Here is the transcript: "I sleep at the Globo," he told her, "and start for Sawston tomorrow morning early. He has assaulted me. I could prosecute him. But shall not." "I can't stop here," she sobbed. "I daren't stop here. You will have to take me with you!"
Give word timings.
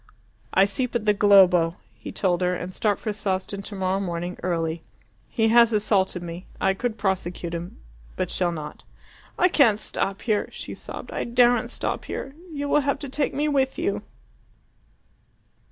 "I 0.51 0.65
sleep 0.65 0.95
at 0.95 1.05
the 1.05 1.13
Globo," 1.13 1.75
he 1.93 2.11
told 2.11 2.41
her, 2.41 2.55
"and 2.55 2.73
start 2.73 2.97
for 2.97 3.13
Sawston 3.13 3.61
tomorrow 3.61 3.99
morning 3.99 4.35
early. 4.41 4.81
He 5.29 5.49
has 5.49 5.73
assaulted 5.73 6.23
me. 6.23 6.47
I 6.59 6.73
could 6.73 6.97
prosecute 6.97 7.53
him. 7.53 7.77
But 8.15 8.31
shall 8.31 8.51
not." 8.51 8.83
"I 9.37 9.47
can't 9.47 9.77
stop 9.77 10.23
here," 10.23 10.49
she 10.51 10.73
sobbed. 10.73 11.11
"I 11.11 11.23
daren't 11.23 11.69
stop 11.69 12.05
here. 12.05 12.33
You 12.51 12.67
will 12.67 12.81
have 12.81 12.97
to 12.97 13.09
take 13.09 13.35
me 13.35 13.47
with 13.47 13.77
you!" 13.77 14.01